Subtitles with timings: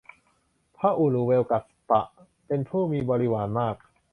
[0.77, 2.01] พระอุรุเวลกัสสปะ
[2.47, 3.75] เป็นผู้มีบริวารมาก